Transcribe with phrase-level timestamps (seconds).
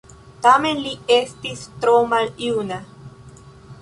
[0.45, 2.81] Tamen li estis tro maljuna.